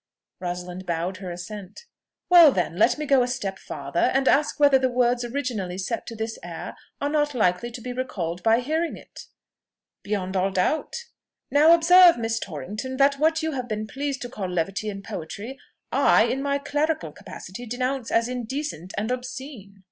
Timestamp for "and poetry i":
14.89-16.23